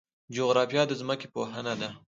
[0.35, 1.89] جغرافیه د ځمکې پوهنه ده